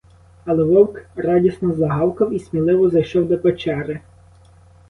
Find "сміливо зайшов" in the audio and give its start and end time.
2.39-3.27